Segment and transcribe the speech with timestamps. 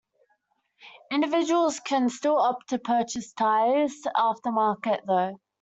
[1.11, 5.39] Individuals can still opt to purchase tires aftermarket though.